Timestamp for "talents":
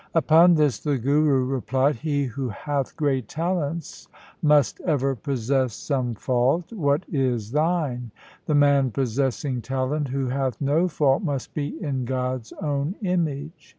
3.27-4.07